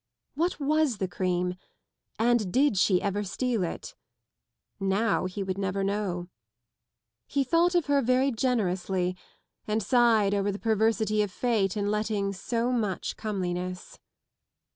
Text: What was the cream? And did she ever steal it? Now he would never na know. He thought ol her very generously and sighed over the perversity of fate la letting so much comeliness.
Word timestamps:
What 0.33 0.59
was 0.59 0.97
the 0.97 1.07
cream? 1.07 1.57
And 2.17 2.51
did 2.51 2.75
she 2.75 2.99
ever 3.03 3.23
steal 3.23 3.63
it? 3.63 3.93
Now 4.79 5.25
he 5.27 5.43
would 5.43 5.59
never 5.59 5.83
na 5.83 5.93
know. 5.93 6.29
He 7.27 7.43
thought 7.43 7.75
ol 7.75 7.83
her 7.83 8.01
very 8.01 8.31
generously 8.31 9.15
and 9.67 9.83
sighed 9.83 10.33
over 10.33 10.51
the 10.51 10.57
perversity 10.57 11.21
of 11.21 11.29
fate 11.31 11.75
la 11.75 11.83
letting 11.83 12.33
so 12.33 12.71
much 12.71 13.15
comeliness. 13.15 13.99